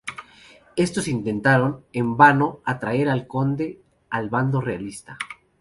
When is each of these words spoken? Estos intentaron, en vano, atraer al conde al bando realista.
Estos 0.77 1.07
intentaron, 1.07 1.85
en 1.93 2.17
vano, 2.17 2.59
atraer 2.65 3.07
al 3.07 3.27
conde 3.27 3.81
al 4.09 4.31
bando 4.31 4.59
realista. 4.59 5.19